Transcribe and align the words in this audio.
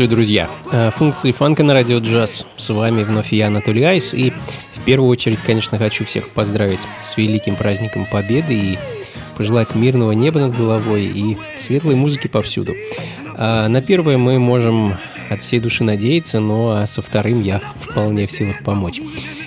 Приветствую, 0.00 0.16
друзья! 0.16 0.48
Э, 0.72 0.90
Функции 0.92 1.30
фанка 1.30 1.62
на 1.62 1.74
радио 1.74 1.98
джаз. 1.98 2.46
С 2.56 2.70
вами 2.70 3.02
вновь 3.02 3.34
я, 3.34 3.48
Анатолий 3.48 3.82
Айс. 3.82 4.14
И 4.14 4.30
в 4.30 4.84
первую 4.86 5.10
очередь, 5.10 5.42
конечно, 5.42 5.76
хочу 5.76 6.06
всех 6.06 6.30
поздравить 6.30 6.80
с 7.02 7.18
великим 7.18 7.54
праздником 7.54 8.06
Победы 8.10 8.54
и 8.54 8.78
пожелать 9.36 9.74
мирного 9.74 10.12
неба 10.12 10.40
над 10.40 10.56
головой 10.56 11.04
и 11.04 11.36
светлой 11.58 11.96
музыки 11.96 12.28
повсюду. 12.28 12.72
А 13.34 13.68
на 13.68 13.82
первое 13.82 14.16
мы 14.16 14.38
можем 14.38 14.96
от 15.28 15.42
всей 15.42 15.60
души 15.60 15.84
надеяться, 15.84 16.40
но 16.40 16.78
а 16.78 16.86
со 16.86 17.02
вторым 17.02 17.42
я 17.42 17.60
вполне 17.78 18.26
в 18.26 18.30
силах 18.30 18.64
помочь. 18.64 19.02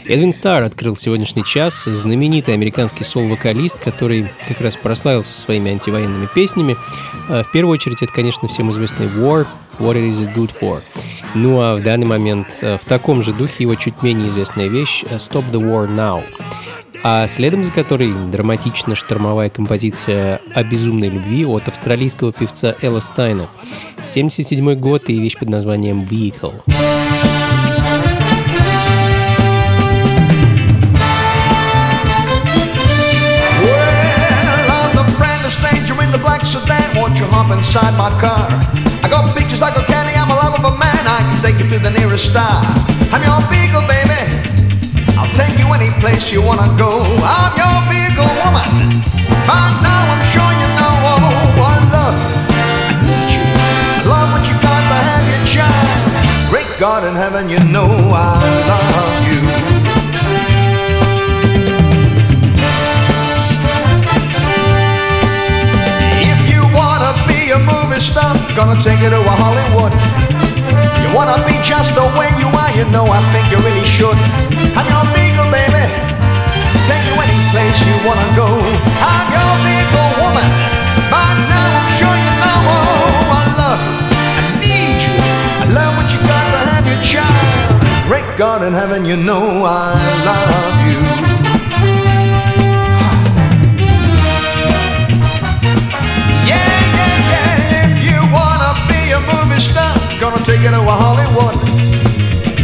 Эдвин 0.05 0.33
Старр 0.33 0.63
открыл 0.63 0.97
сегодняшний 0.97 1.45
час, 1.45 1.85
знаменитый 1.85 2.53
американский 2.53 3.05
сол-вокалист, 3.05 3.79
который 3.79 4.27
как 4.47 4.59
раз 4.59 4.75
прославился 4.75 5.37
своими 5.37 5.71
антивоенными 5.71 6.27
песнями. 6.33 6.75
А 7.29 7.43
В 7.43 7.51
первую 7.51 7.73
очередь 7.73 8.01
это, 8.01 8.11
конечно, 8.11 8.49
всем 8.49 8.69
известный 8.71 9.07
War, 9.07 9.47
What 9.79 9.95
Is 9.95 10.19
It 10.19 10.35
Good 10.35 10.51
For. 10.59 10.81
Ну 11.35 11.61
а 11.61 11.75
в 11.75 11.83
данный 11.83 12.05
момент 12.05 12.47
э, 12.61 12.77
в 12.77 12.85
таком 12.85 13.23
же 13.23 13.33
духе 13.33 13.63
его 13.63 13.75
чуть 13.75 14.03
менее 14.03 14.29
известная 14.29 14.67
вещь 14.67 15.03
э, 15.09 15.15
Stop 15.15 15.49
the 15.51 15.59
War 15.59 15.87
Now. 15.87 16.21
А 17.01 17.25
следом 17.27 17.63
за 17.63 17.71
которой 17.71 18.13
драматично-штормовая 18.31 19.49
композиция 19.49 20.41
о 20.53 20.63
безумной 20.63 21.09
любви 21.09 21.45
от 21.45 21.67
австралийского 21.67 22.31
певца 22.33 22.75
Элла 22.81 22.99
Стайна. 22.99 23.47
77 24.03 24.75
год 24.75 25.03
и 25.07 25.19
вещь 25.19 25.37
под 25.37 25.49
названием 25.49 25.99
Vehicle. 25.99 26.53
Won't 37.03 37.19
you 37.19 37.27
hop 37.27 37.51
inside 37.51 37.91
my 37.99 38.07
car? 38.15 38.47
I 39.03 39.11
got 39.11 39.35
pictures 39.35 39.59
like 39.59 39.75
a 39.75 39.83
candy. 39.83 40.15
I'm 40.15 40.31
a 40.31 40.39
love 40.39 40.55
of 40.55 40.63
a 40.63 40.71
man. 40.79 41.03
I 41.03 41.19
can 41.19 41.35
take 41.43 41.59
you 41.59 41.67
to 41.75 41.77
the 41.83 41.91
nearest 41.91 42.31
star. 42.31 42.63
I'm 43.11 43.19
your 43.19 43.43
beagle, 43.51 43.83
baby. 43.91 44.23
I'll 45.19 45.27
take 45.35 45.59
you 45.59 45.67
any 45.75 45.91
place 45.99 46.31
you 46.31 46.39
wanna 46.39 46.71
go. 46.79 47.03
I'm 47.27 47.51
your 47.59 47.75
beagle 47.91 48.31
woman. 48.39 49.03
By 49.43 49.67
now 49.83 50.15
I'm 50.15 50.23
sure 50.31 50.47
you 50.47 50.69
know. 50.79 50.95
Oh, 51.11 51.67
I 51.67 51.75
love. 51.91 52.19
I 52.55 52.95
need 53.03 53.35
you. 53.35 53.43
I 53.51 54.07
love 54.07 54.31
what 54.31 54.47
you 54.47 54.55
got 54.63 54.79
to 54.87 54.97
have 55.03 55.27
your 55.27 55.43
child. 55.43 56.47
Great 56.47 56.71
God 56.79 57.03
in 57.03 57.19
heaven, 57.19 57.51
you 57.51 57.59
know 57.67 57.91
I 58.15 58.39
love 58.71 59.27
you. 59.27 59.52
Movie 68.11 68.55
gonna 68.55 68.75
take 68.81 68.99
you 68.99 69.09
to 69.09 69.19
a 69.19 69.35
Hollywood. 69.43 69.93
You 71.01 71.09
wanna 71.15 71.39
be 71.47 71.55
just 71.63 71.95
the 71.95 72.03
way 72.17 72.27
you 72.35 72.47
are, 72.51 72.71
you 72.75 72.85
know 72.91 73.05
I 73.07 73.21
think 73.31 73.47
you 73.51 73.57
really 73.63 73.85
should. 73.85 74.17
I'm 74.75 74.87
your 74.91 75.05
beagle, 75.15 75.47
baby. 75.47 75.85
Take 76.87 77.05
you 77.07 77.15
any 77.15 77.39
place 77.51 77.77
you 77.87 77.95
wanna 78.03 78.27
go. 78.35 78.47
I'm 78.99 79.27
your 79.31 79.53
beagle 79.63 80.11
woman. 80.19 80.49
By 81.11 81.31
now 81.47 81.67
I'm 81.79 81.89
sure 81.97 82.17
you 82.25 82.33
know. 82.43 82.59
Oh, 82.75 83.39
I 83.39 83.43
love 83.61 83.81
you. 83.87 83.95
I 84.39 84.43
need 84.59 84.99
you. 85.05 85.15
I 85.63 85.65
love 85.71 85.93
what 85.97 86.07
you 86.11 86.19
got 86.27 86.45
to 86.53 86.59
have 86.71 86.85
your 86.91 87.01
child. 87.01 87.47
Great 88.07 88.27
God 88.37 88.63
in 88.63 88.73
heaven, 88.73 89.05
you 89.05 89.15
know 89.15 89.63
I 89.63 89.95
love 90.27 90.75
you. 90.87 90.99
Yeah 96.49 96.82
movie 99.31 99.59
star, 99.59 99.93
gonna 100.19 100.43
take 100.43 100.61
you 100.61 100.71
to 100.71 100.81
Hollywood. 100.83 101.55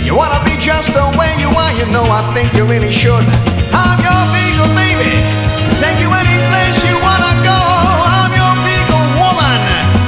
You 0.06 0.15
wanna 0.15 0.41
be 0.44 0.56
just 0.57 0.91
the 0.94 1.06
way 1.19 1.31
you 1.39 1.50
are, 1.53 1.73
you 1.79 1.85
know 1.94 2.03
I 2.03 2.21
think 2.33 2.53
you 2.57 2.65
really 2.65 2.91
should. 2.91 3.25
I'm 3.71 4.00
your 4.01 4.21
legal 4.33 4.69
baby, 4.75 5.13
take 5.81 6.00
you 6.03 6.09
any 6.09 6.38
place 6.50 6.77
you 6.88 6.95
wanna 7.01 7.33
go. 7.45 7.59
I'm 8.17 8.31
your 8.33 8.53
legal 8.67 9.03
woman, 9.21 9.59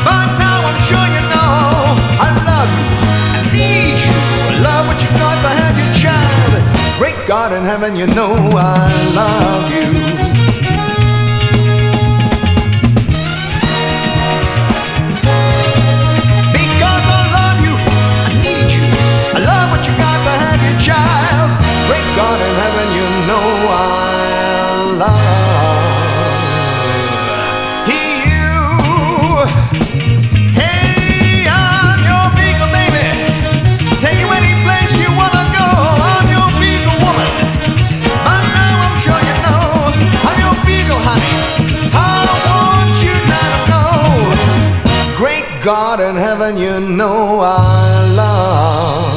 but 0.08 0.28
now 0.42 0.60
I'm 0.70 0.80
sure 0.88 1.08
you 1.16 1.24
know 1.34 1.54
I 2.26 2.30
love 2.50 2.72
you, 2.80 2.88
I 3.38 3.42
need 3.54 3.98
you, 4.02 4.18
I 4.48 4.60
love 4.66 4.84
what 4.90 5.00
you 5.04 5.10
got 5.22 5.38
to 5.46 5.52
have 5.62 5.76
your 5.78 5.92
child. 5.94 6.52
Great 6.98 7.20
God 7.28 7.54
in 7.54 7.64
heaven, 7.64 7.96
you 7.96 8.08
know 8.08 8.34
I 8.58 8.90
love 9.14 9.66
you. 9.72 10.21
Child. 20.82 21.50
Great 21.88 22.10
God 22.18 22.40
in 22.48 22.54
heaven, 22.64 22.88
you 22.98 23.08
know 23.30 23.48
I 23.70 23.86
love 25.04 26.02
you. 27.94 28.50
Hey, 30.58 31.46
I'm 31.46 32.02
your 32.10 32.28
beagle, 32.38 32.72
baby. 32.74 33.06
Take 34.02 34.20
you 34.24 34.30
any 34.40 34.54
place 34.66 34.92
you 34.98 35.10
wanna 35.22 35.46
go. 35.54 35.68
I'm 36.12 36.28
your 36.36 36.50
beagle 36.62 36.98
woman. 37.06 37.30
Now 38.58 38.76
I'm 38.88 38.98
sure 39.06 39.22
you 39.30 39.36
know 39.46 39.66
I'm 40.28 40.38
your 40.46 40.56
beagle, 40.66 41.02
honey. 41.08 41.36
To 43.02 43.14
know. 43.70 44.34
Great 45.16 45.48
God 45.64 46.00
in 46.02 46.16
heaven, 46.16 46.58
you 46.58 46.80
know 46.80 47.40
I 47.40 48.14
love 48.16 49.11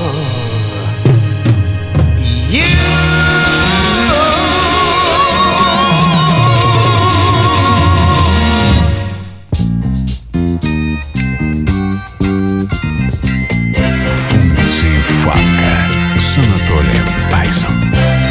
с 16.65 16.71
Анатолием 16.71 18.24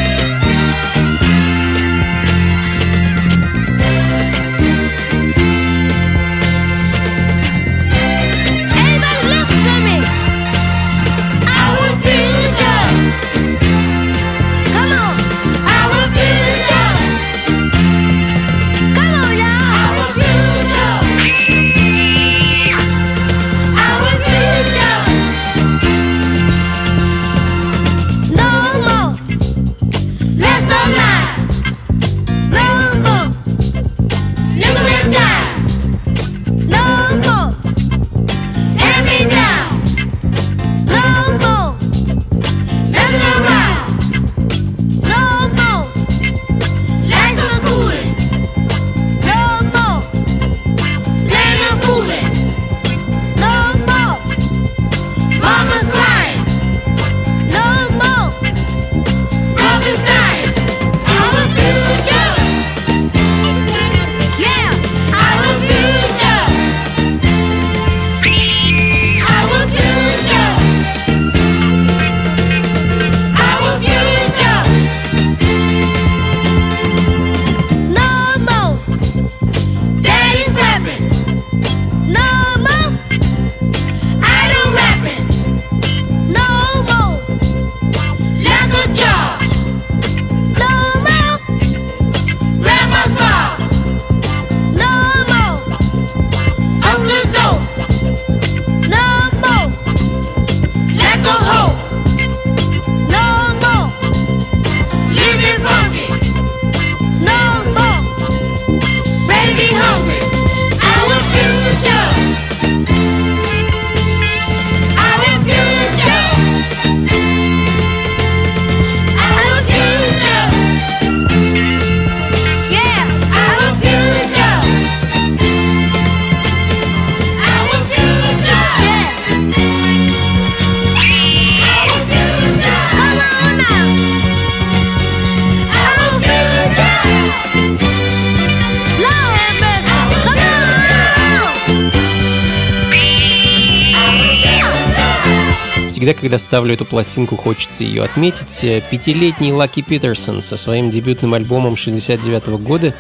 когда 146.33 146.47
ставлю 146.47 146.73
эту 146.73 146.85
пластинку, 146.85 147.35
хочется 147.35 147.83
ее 147.83 148.03
отметить. 148.03 148.63
Э, 148.63 148.81
Пятилетний 148.89 149.51
Лаки 149.51 149.83
Питерсон 149.83 150.41
со 150.41 150.57
своим 150.57 150.89
дебютным 150.89 151.35
альбомом 151.35 151.75
69 151.75 152.47
года 152.57 152.95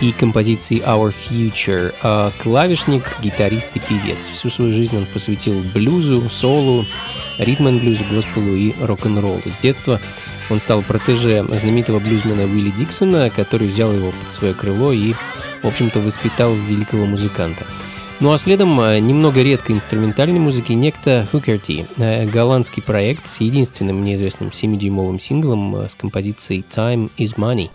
и 0.00 0.12
композицией 0.12 0.80
Our 0.80 1.12
Future. 1.12 1.92
А 2.02 2.32
клавишник, 2.42 3.18
гитарист 3.20 3.72
и 3.74 3.80
певец. 3.80 4.26
Всю 4.28 4.48
свою 4.48 4.72
жизнь 4.72 4.96
он 4.96 5.04
посвятил 5.04 5.60
блюзу, 5.74 6.30
солу, 6.30 6.86
ритм-н-блюзу, 7.36 8.06
госпелу 8.10 8.56
и 8.56 8.72
рок-н-роллу. 8.80 9.42
С 9.44 9.58
детства 9.58 10.00
он 10.48 10.58
стал 10.58 10.80
протеже 10.80 11.44
знаменитого 11.54 11.98
блюзмена 11.98 12.44
Уилли 12.44 12.70
Диксона, 12.70 13.28
который 13.28 13.68
взял 13.68 13.92
его 13.92 14.10
под 14.10 14.30
свое 14.30 14.54
крыло 14.54 14.90
и, 14.90 15.12
в 15.62 15.66
общем-то, 15.66 16.00
воспитал 16.00 16.54
великого 16.54 17.04
музыканта. 17.04 17.66
Ну 18.20 18.32
а 18.32 18.36
следом 18.36 18.78
э, 18.82 18.98
немного 18.98 19.40
редкой 19.40 19.76
инструментальной 19.76 20.38
музыки 20.38 20.72
некто 20.72 21.26
Hooker 21.32 21.58
T, 21.58 21.86
э, 21.96 22.26
голландский 22.26 22.82
проект 22.82 23.26
с 23.26 23.40
единственным 23.40 24.02
мне 24.02 24.14
известным 24.16 24.50
7-дюймовым 24.50 25.18
синглом 25.18 25.74
э, 25.76 25.88
с 25.88 25.94
композицией 25.94 26.62
Time 26.68 27.10
is 27.16 27.36
Money. 27.36 27.70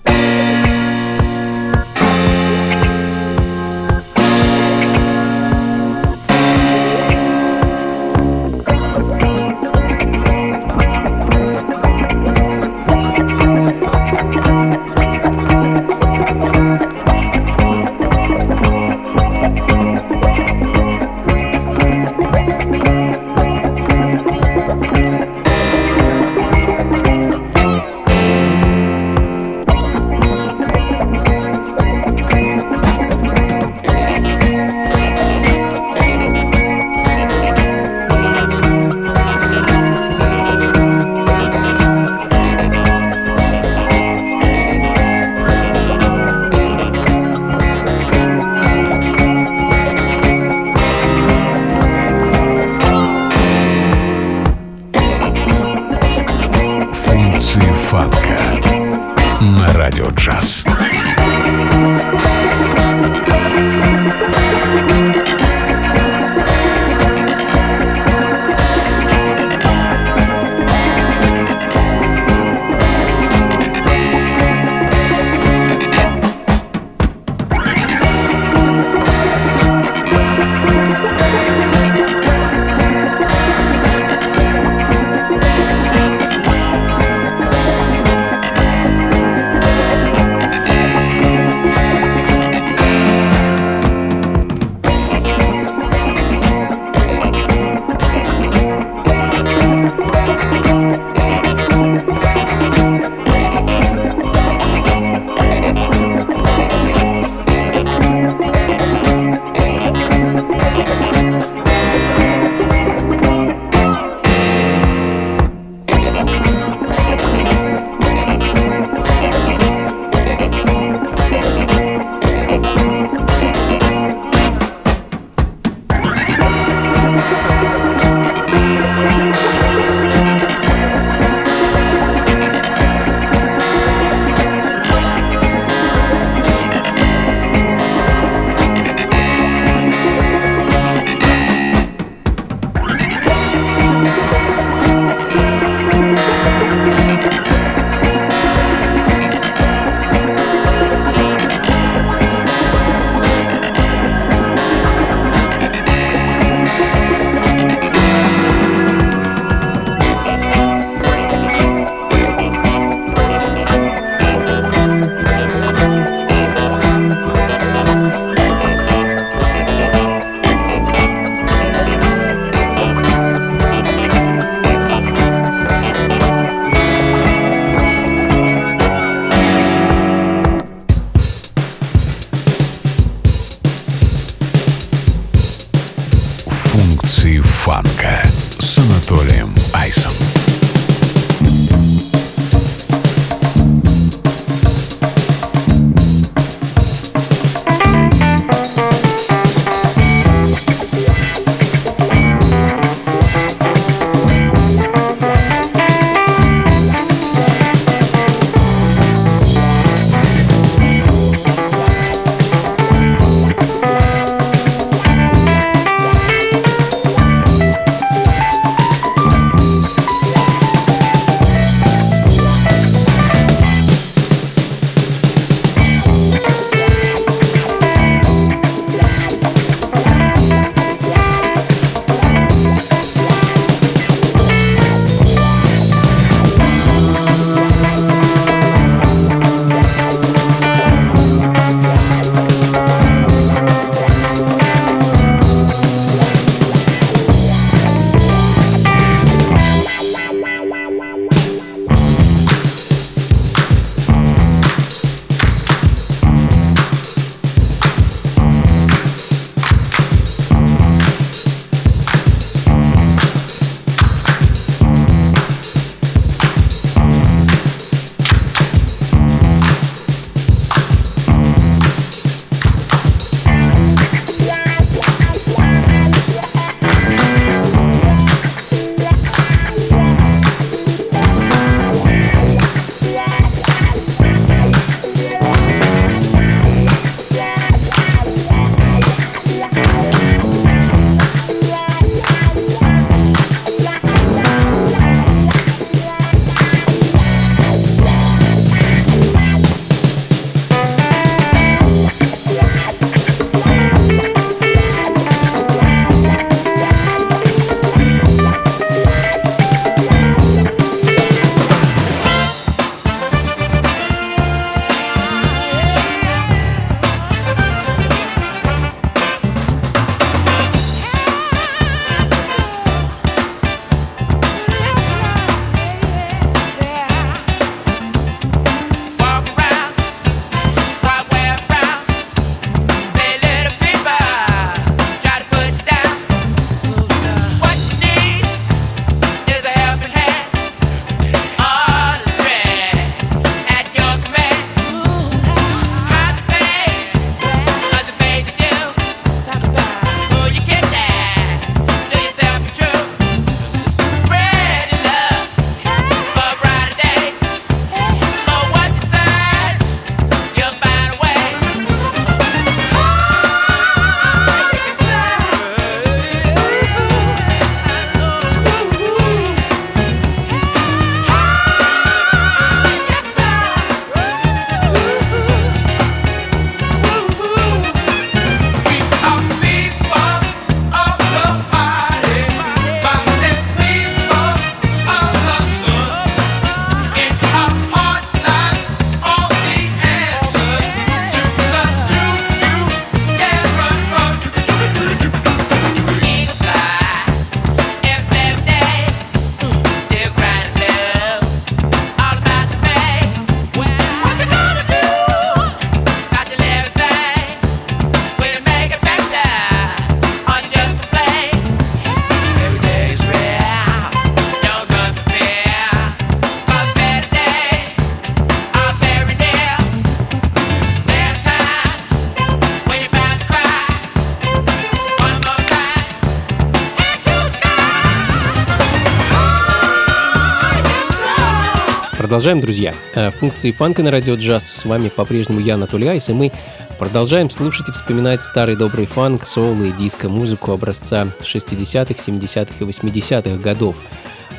Продолжаем, 432.36 432.60
друзья. 432.60 432.94
Э, 433.14 433.32
Функции 433.32 433.72
фанка 433.72 434.04
на 434.04 434.12
радио 434.12 434.36
джаз. 434.36 434.70
С 434.70 434.84
вами 434.84 435.08
по-прежнему 435.08 435.62
я, 435.62 435.76
Анатолий 435.76 436.10
Айс, 436.10 436.28
и 436.28 436.34
мы 436.34 436.52
продолжаем 437.00 437.50
слушать 437.50 437.88
и 437.88 437.94
вспоминать 437.94 438.42
старый 438.42 438.76
добрый 438.76 439.06
фанк, 439.06 439.46
соул 439.46 439.82
и 439.84 439.94
диско-музыку 439.94 440.74
образца 440.74 441.30
60-х, 441.40 442.16
70-х 442.16 442.74
и 442.78 442.84
80-х 442.84 443.64
годов. 443.64 443.96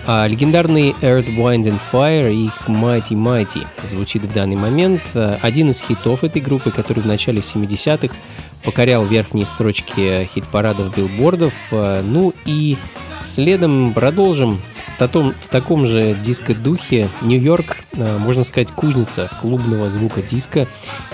А 0.06 0.26
легендарный 0.26 0.96
Earth, 1.02 1.28
Wind 1.36 1.64
and 1.64 1.78
Fire 1.92 2.32
и 2.32 2.46
их 2.46 2.54
Mighty 2.66 3.10
Mighty 3.10 3.66
звучит 3.84 4.22
в 4.22 4.32
данный 4.32 4.56
момент. 4.56 5.02
Э, 5.12 5.36
Один 5.42 5.68
из 5.68 5.82
хитов 5.82 6.24
этой 6.24 6.40
группы, 6.40 6.70
который 6.70 7.00
в 7.00 7.06
начале 7.06 7.40
70-х 7.40 8.16
покорял 8.64 9.04
верхние 9.04 9.44
строчки 9.44 10.26
хит-парадов 10.34 10.96
билбордов. 10.96 11.52
Э, 11.72 12.00
Ну 12.02 12.32
и 12.46 12.78
следом 13.22 13.92
продолжим 13.92 14.62
таком, 14.98 15.32
в 15.32 15.48
таком 15.48 15.86
же 15.86 16.14
диско-духе 16.14 17.08
Нью-Йорк, 17.22 17.78
э, 17.92 18.18
можно 18.18 18.44
сказать, 18.44 18.72
кузница 18.72 19.30
клубного 19.40 19.88
звука 19.90 20.22
диска 20.22 20.66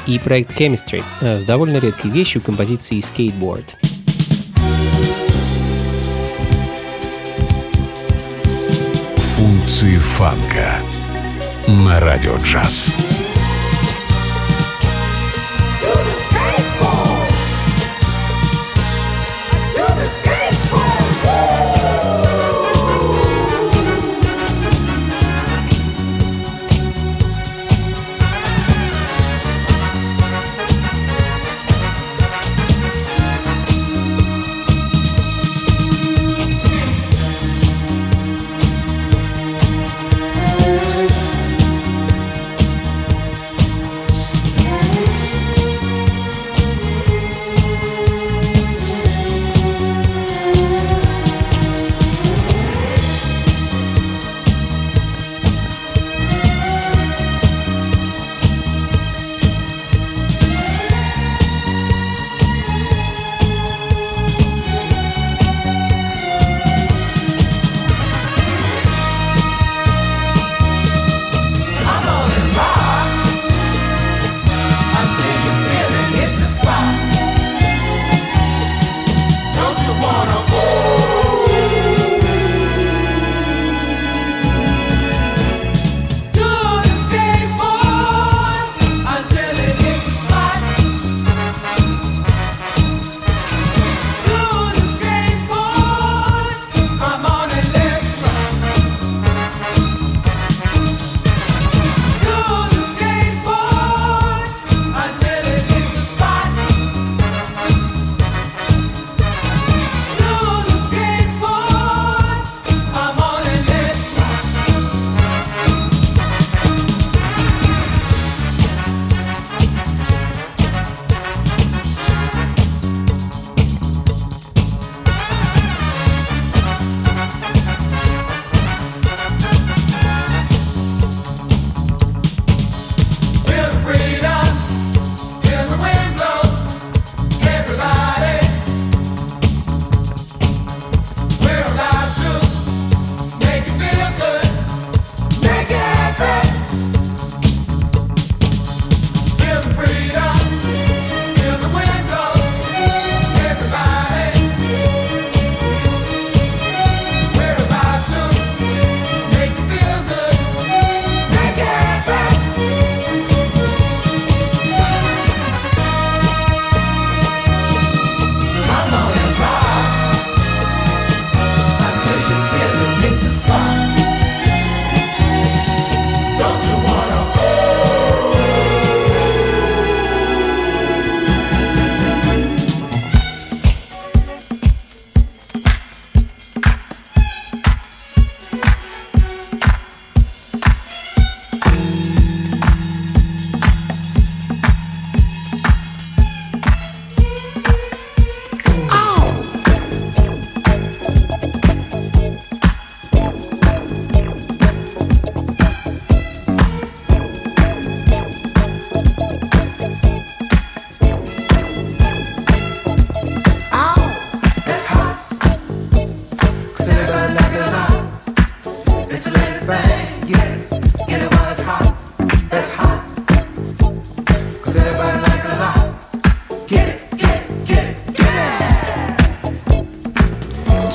и 0.07 0.19
проект 0.19 0.59
Chemistry 0.59 1.03
э, 1.21 1.39
с 1.39 1.45
довольно 1.45 1.79
редкой 1.79 2.11
вещью 2.11 2.43
композицией 2.43 3.03
Skateboard. 3.03 3.65
Функции 9.17 9.97
фанка 9.97 10.81
на 11.67 12.01
радио 12.01 12.37
джаз. 12.37 12.93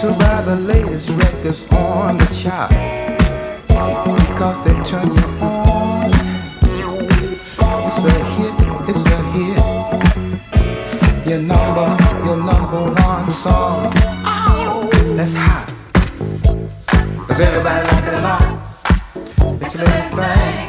to 0.02 0.12
buy 0.12 0.42
the 0.44 0.56
latest 0.56 1.10
records 1.10 1.68
on 1.72 2.18
the 2.18 2.26
charts 2.26 2.78
because 3.68 4.64
they 4.64 4.74
turn 4.84 5.08
you 5.08 5.28
on. 5.42 6.12
It's 7.88 8.04
a 8.04 8.12
hit, 8.36 8.54
it's 8.90 9.06
a 9.10 9.20
hit. 9.34 9.58
Your 11.28 11.42
number, 11.42 11.98
your 12.26 12.38
number 12.38 12.82
one 13.02 13.32
song. 13.32 13.92
That's 15.18 15.34
hot. 15.34 15.74
Cause 17.28 17.42
everybody 17.42 17.88
like 17.88 18.04
it 18.04 18.14
a 18.14 18.22
lot. 18.22 19.62
It's 19.62 19.74
a 19.74 19.78
little 19.80 20.18
thing. 20.18 20.67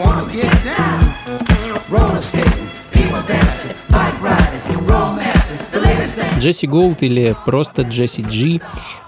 wanna 0.00 0.24
get 0.32 0.50
down. 0.64 1.02
Roller 1.90 2.22
skating, 2.22 2.68
people 2.92 3.20
dancing, 3.28 3.74
bike 3.90 4.16
riding, 4.22 4.86
romancing, 4.86 5.58
the 5.72 5.80
latest 5.80 6.14
thing. 6.14 6.40
Джесси 6.40 6.66
Голд 6.66 7.02
или 7.02 7.36
просто 7.44 7.82
Джесси 7.82 8.22
Джи 8.22 8.60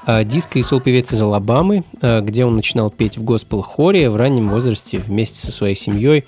а, 0.04 0.24
диско 0.24 0.58
и 0.58 0.62
сол-певец 0.62 1.12
из 1.12 1.22
Алабамы, 1.22 1.84
а, 2.00 2.20
где 2.20 2.44
он 2.44 2.54
начинал 2.54 2.90
петь 2.90 3.16
в 3.16 3.22
госпел-хоре 3.22 4.10
в 4.10 4.16
раннем 4.16 4.48
возрасте 4.48 4.98
вместе 4.98 5.38
со 5.38 5.52
своей 5.52 5.76
семьей 5.76 6.24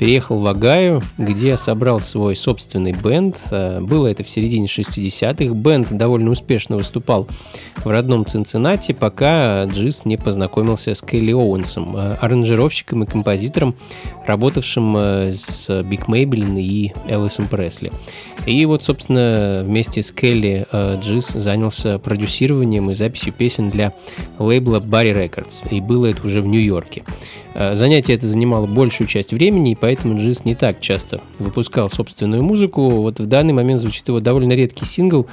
переехал 0.00 0.38
в 0.38 0.46
Огайо, 0.46 1.02
где 1.18 1.58
собрал 1.58 2.00
свой 2.00 2.34
собственный 2.34 2.92
бенд. 2.92 3.38
Э, 3.50 3.80
Было 3.82 4.06
это 4.06 4.24
в 4.24 4.30
середине 4.30 4.66
60-х. 4.66 5.54
Бенд 5.54 5.92
довольно 5.92 6.30
успешно 6.30 6.78
выступал 6.78 7.28
в 7.76 7.86
родном 7.86 8.24
Цинциннати, 8.24 8.92
пока 8.92 9.64
Джиз 9.64 10.06
не 10.06 10.16
познакомился 10.16 10.94
с 10.94 11.02
Келли 11.02 11.32
Оуэнсом, 11.32 11.96
э, 11.98 12.14
аранжировщиком 12.14 13.04
и 13.04 13.06
композитором, 13.06 13.76
работавшим 14.26 14.96
э, 14.96 15.32
с 15.32 15.82
Биг 15.82 16.08
Мейбелин 16.08 16.56
и 16.56 16.92
Элвисом 17.06 17.46
Пресли. 17.46 17.92
И 18.46 18.64
вот, 18.64 18.82
собственно, 18.82 19.62
вместе 19.66 20.02
с 20.02 20.10
Келли 20.12 20.66
Джиз 20.72 21.28
занялся 21.28 21.98
продюсированием 21.98 22.90
и 22.90 22.94
записью 22.94 23.34
песен 23.34 23.68
для 23.68 23.92
лейбла 24.38 24.80
Barry 24.80 25.12
Records. 25.12 25.68
И 25.70 25.82
было 25.82 26.06
это 26.06 26.26
уже 26.26 26.40
в 26.40 26.46
Нью-Йорке. 26.46 27.04
Э, 27.54 27.74
Занятие 27.74 28.14
это 28.14 28.26
занимало 28.26 28.66
большую 28.66 29.08
часть 29.08 29.32
времени, 29.32 29.72
и 29.72 29.74
поэтому 29.74 30.18
Джиз 30.18 30.44
не 30.44 30.54
так 30.54 30.80
часто 30.80 31.20
выпускал 31.38 31.90
собственную 31.90 32.42
музыку. 32.42 32.88
Вот 32.90 33.20
в 33.20 33.26
данный 33.26 33.52
момент 33.52 33.80
звучит 33.80 34.08
его 34.08 34.20
довольно 34.20 34.52
редкий 34.52 34.84
сингл 34.84 35.26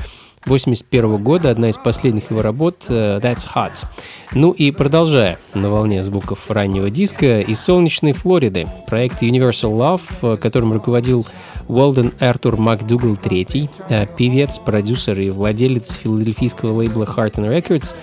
81 0.46 1.18
года, 1.18 1.50
одна 1.50 1.70
из 1.70 1.78
последних 1.78 2.32
его 2.32 2.42
работ 2.42 2.86
э, 2.88 3.20
«That's 3.22 3.48
Hot». 3.54 3.86
Ну 4.34 4.52
и 4.52 4.72
продолжая 4.72 5.38
на 5.54 5.70
волне 5.70 6.04
звуков 6.04 6.50
раннего 6.50 6.90
диска, 6.90 7.42
из 7.42 7.60
солнечной 7.60 8.14
Флориды 8.14 8.68
проект 8.88 9.22
Universal 9.22 9.78
Love, 9.78 10.36
э, 10.36 10.38
которым 10.38 10.74
руководил 10.74 11.26
Уолден 11.68 12.14
Артур 12.20 12.56
МакДугал 12.58 13.14
III, 13.16 14.10
певец, 14.16 14.58
продюсер 14.58 15.20
и 15.20 15.30
владелец 15.30 15.98
филадельфийского 15.98 16.72
лейбла 16.72 17.04
Heart 17.04 17.36
and 17.36 17.50
Records, 17.50 17.94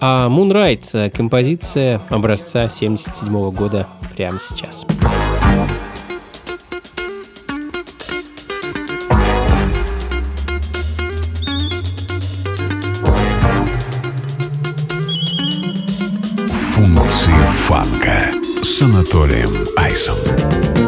а 0.00 0.28
Moonlight 0.28 1.10
композиция 1.10 2.00
образца 2.10 2.68
77 2.68 3.50
года 3.50 3.86
прямо 4.16 4.38
сейчас. 4.38 4.84
Функции 16.48 17.34
фанка 17.66 18.30
с 18.62 18.82
Анатолием 18.82 19.50
Айсом. 19.76 20.87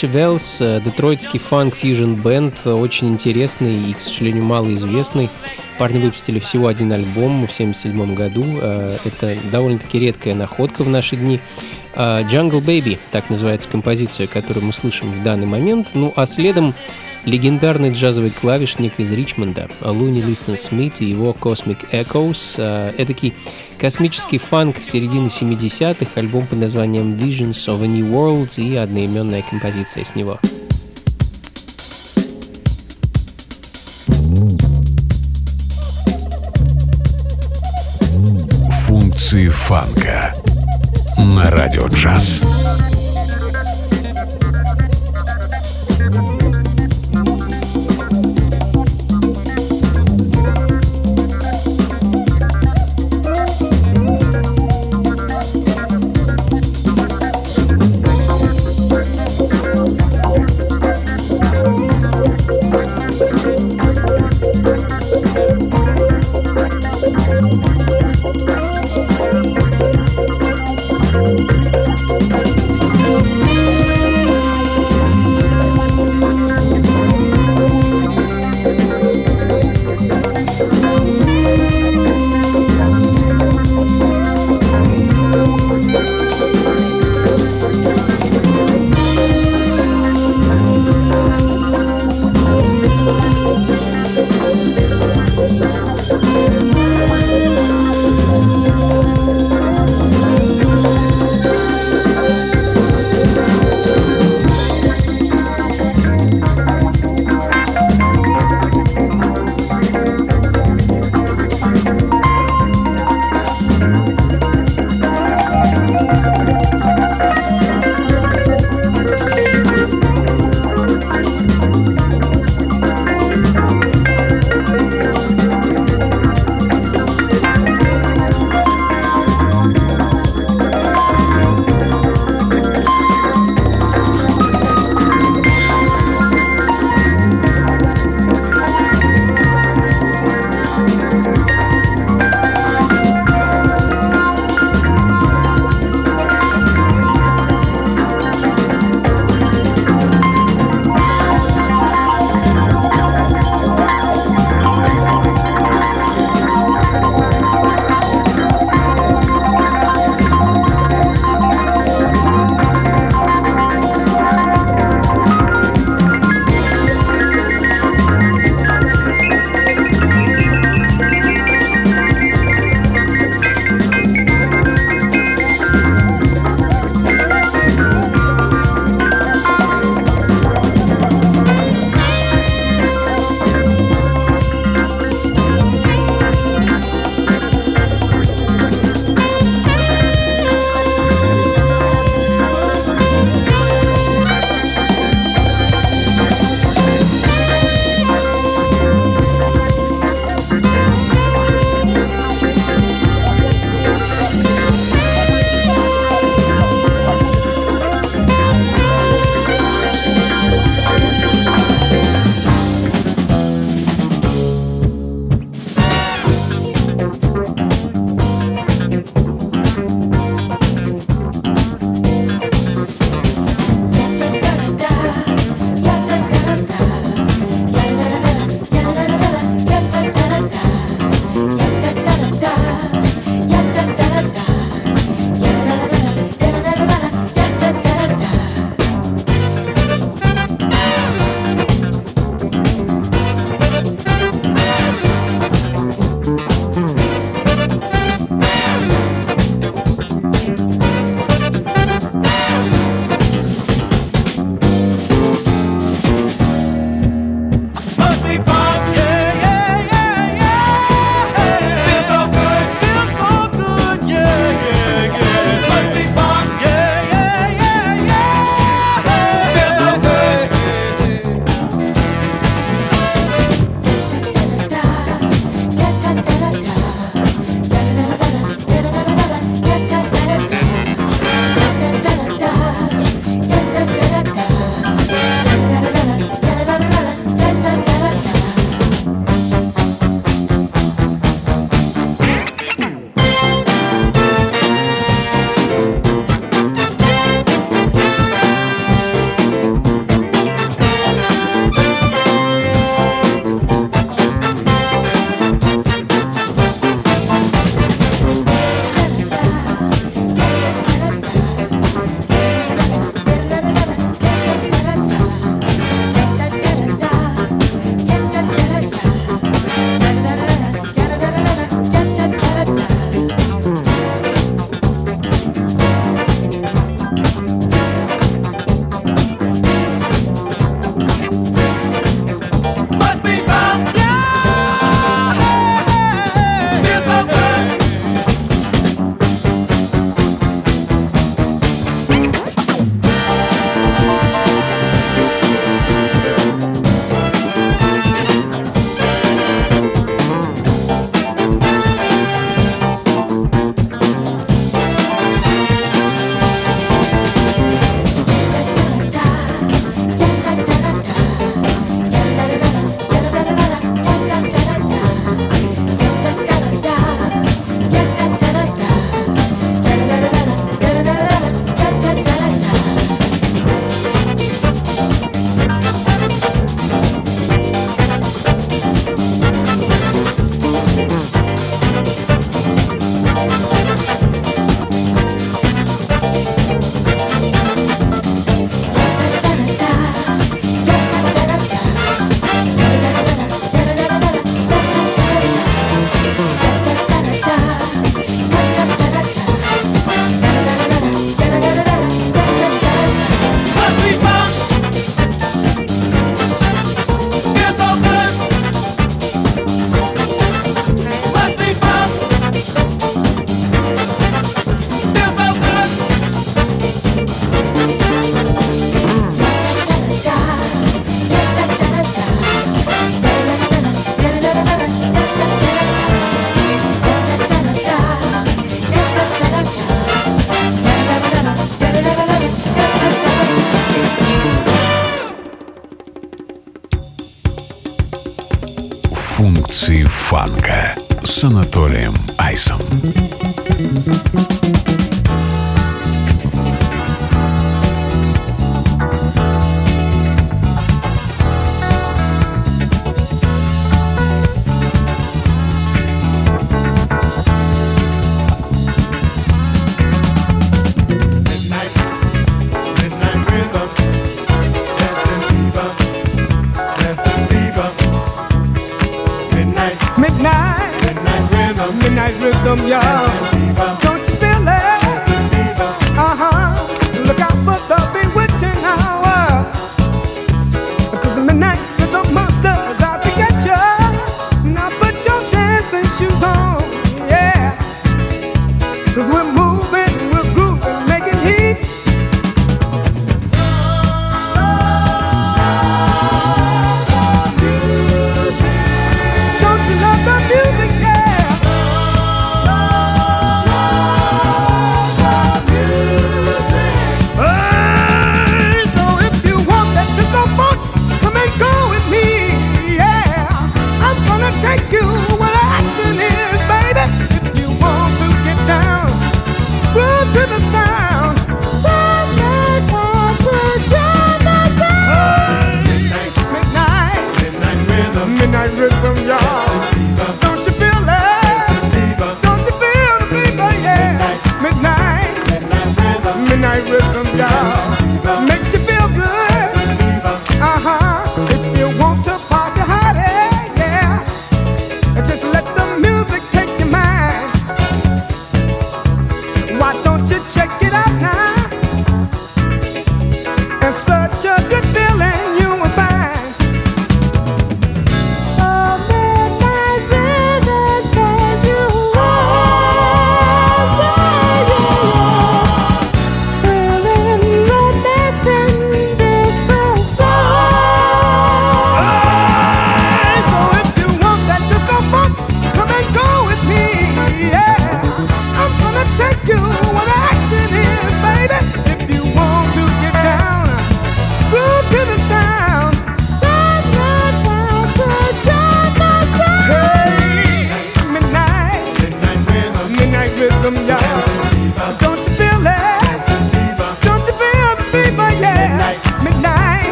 Дальше 0.00 0.16
Велс, 0.16 0.56
э, 0.62 0.80
детройтский 0.82 1.38
фанк-фьюжн-бенд, 1.38 2.66
очень 2.68 3.08
интересный 3.08 3.90
и, 3.90 3.92
к 3.92 4.00
сожалению, 4.00 4.44
малоизвестный. 4.44 5.28
Парни 5.76 5.98
выпустили 5.98 6.38
всего 6.38 6.68
один 6.68 6.90
альбом 6.90 7.46
в 7.46 7.52
1977 7.52 8.14
году. 8.14 8.42
Э, 8.62 8.96
это 9.04 9.36
довольно-таки 9.52 9.98
редкая 9.98 10.34
находка 10.34 10.84
в 10.84 10.88
наши 10.88 11.16
дни. 11.16 11.38
Э, 11.96 12.22
Jungle 12.22 12.64
Baby, 12.64 12.98
так 13.10 13.28
называется 13.28 13.68
композиция, 13.68 14.26
которую 14.26 14.64
мы 14.64 14.72
слышим 14.72 15.12
в 15.12 15.22
данный 15.22 15.46
момент. 15.46 15.90
Ну 15.92 16.14
а 16.16 16.24
следом 16.24 16.72
легендарный 17.26 17.92
джазовый 17.92 18.30
клавишник 18.30 18.94
из 19.00 19.12
Ричмонда 19.12 19.68
Луни 19.82 20.22
Листон 20.22 20.56
Смит 20.56 21.02
и 21.02 21.04
его 21.04 21.36
Cosmic 21.38 21.90
Echoes. 21.92 22.58
Это 22.58 23.04
такие 23.04 23.34
Космический 23.80 24.36
фанк 24.36 24.76
середины 24.82 25.28
70-х, 25.28 26.10
альбом 26.16 26.46
под 26.46 26.58
названием 26.58 27.08
Visions 27.08 27.66
of 27.66 27.82
a 27.82 27.86
New 27.86 28.04
World 28.12 28.62
и 28.62 28.76
одноименная 28.76 29.40
композиция 29.40 30.04
с 30.04 30.14
него. 30.14 30.38
Функции 38.86 39.48
фанка 39.48 40.34
на 41.16 41.50
радио 41.50 41.86
джаз. 41.86 42.42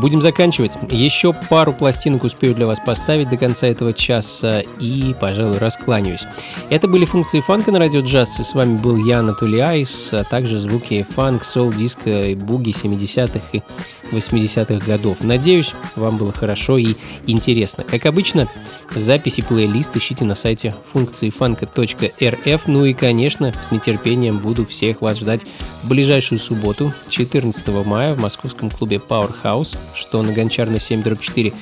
Будем 0.00 0.22
заканчивать. 0.22 0.78
Еще 0.90 1.32
пару 1.48 1.72
пластинок 1.72 2.24
успею 2.24 2.54
для 2.54 2.66
вас 2.66 2.80
поставить 2.80 3.28
до 3.28 3.36
конца 3.36 3.66
этого 3.66 3.92
часа 3.92 4.62
и, 4.80 5.14
пожалуй, 5.20 5.58
раскланяюсь. 5.58 6.24
Это 6.70 6.88
были 6.88 7.04
функции 7.04 7.40
фанка 7.40 7.70
на 7.70 7.78
радио 7.78 8.00
джаз. 8.00 8.40
И 8.40 8.44
с 8.44 8.54
вами 8.54 8.78
был 8.78 8.96
я, 8.96 9.20
Анатолий 9.20 9.60
Айс, 9.60 10.12
а 10.12 10.24
также 10.24 10.58
звуки 10.58 11.06
фанк, 11.08 11.44
сол, 11.44 11.72
диско 11.72 12.28
и 12.28 12.34
буги 12.34 12.70
70-х 12.70 13.40
и 13.52 13.62
80-х 14.10 14.84
годов. 14.84 15.18
Надеюсь, 15.20 15.74
вам 15.96 16.16
было 16.16 16.32
хорошо 16.32 16.78
и 16.78 16.94
интересно. 17.26 17.84
Как 17.84 18.06
обычно, 18.06 18.48
записи 18.94 19.42
плейлист 19.42 19.96
ищите 19.96 20.24
на 20.24 20.34
сайте 20.34 20.74
функции 20.92 21.30
фанка.рф. 21.30 22.62
Ну 22.66 22.84
и, 22.84 22.94
конечно, 22.94 23.52
с 23.62 23.70
нетерпением 23.70 24.38
буду 24.38 24.66
всех 24.66 25.02
вас 25.02 25.18
ждать 25.18 25.42
ближайшую 25.84 26.38
субботу, 26.38 26.92
14 27.08 27.66
мая, 27.84 28.14
в 28.14 28.20
московском 28.20 28.70
клубе 28.70 28.96
Powerhouse, 28.96 29.76
что 29.94 30.22
на 30.22 30.32
Гончарной 30.32 30.80
7 30.80 31.02
4, 31.02 31.52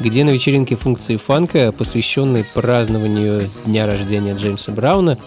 где 0.00 0.24
на 0.24 0.30
вечеринке 0.30 0.76
функции 0.76 1.16
фанка, 1.16 1.72
посвященной 1.72 2.44
празднованию 2.54 3.48
дня 3.64 3.86
рождения 3.86 4.34
Джеймса 4.34 4.72
Брауна, 4.72 5.18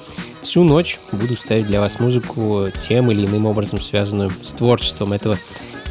всю 0.41 0.63
ночь 0.63 0.99
буду 1.11 1.35
ставить 1.35 1.67
для 1.67 1.79
вас 1.79 1.99
музыку 1.99 2.67
тем 2.87 3.11
или 3.11 3.25
иным 3.25 3.45
образом 3.45 3.81
связанную 3.81 4.29
с 4.29 4.53
творчеством 4.53 5.13
этого 5.13 5.37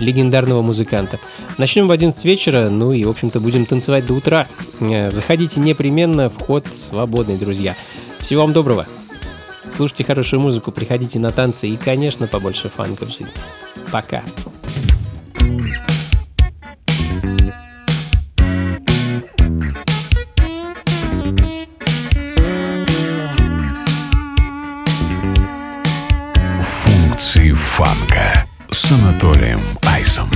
легендарного 0.00 0.62
музыканта. 0.62 1.20
Начнем 1.58 1.86
в 1.86 1.90
11 1.90 2.24
вечера, 2.24 2.68
ну 2.70 2.92
и, 2.92 3.04
в 3.04 3.10
общем-то, 3.10 3.40
будем 3.40 3.66
танцевать 3.66 4.06
до 4.06 4.14
утра. 4.14 4.46
Э, 4.80 5.10
Заходите 5.10 5.60
непременно, 5.60 6.30
вход 6.30 6.66
свободный, 6.72 7.36
друзья. 7.36 7.76
Всего 8.18 8.42
вам 8.42 8.52
доброго. 8.52 8.86
Слушайте 9.74 10.04
хорошую 10.04 10.40
музыку, 10.40 10.72
приходите 10.72 11.18
на 11.18 11.30
танцы 11.30 11.68
и, 11.68 11.76
конечно, 11.76 12.26
побольше 12.26 12.68
фанка 12.68 13.06
в 13.06 13.10
жизни. 13.10 13.32
Пока. 13.90 14.22
Функции 26.60 27.52
фанка 27.52 28.46
с 28.70 28.92
Анатолием 28.92 29.60
Айсом. 29.86 30.30